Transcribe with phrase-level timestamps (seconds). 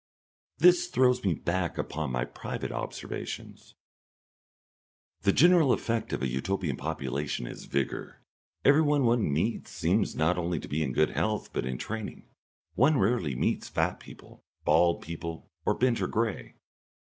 [0.57, 3.75] This throws me back upon my private observations.
[5.21, 8.23] The general effect of a Utopian population is vigour.
[8.65, 12.27] Everyone one meets seems to be not only in good health but in training;
[12.73, 16.55] one rarely meets fat people, bald people, or bent or grey.